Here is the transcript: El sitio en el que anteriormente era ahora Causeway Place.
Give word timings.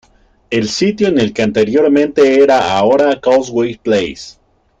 El 0.49 0.67
sitio 0.67 1.09
en 1.09 1.19
el 1.19 1.31
que 1.31 1.43
anteriormente 1.43 2.41
era 2.41 2.75
ahora 2.75 3.21
Causeway 3.21 3.77
Place. 3.77 4.39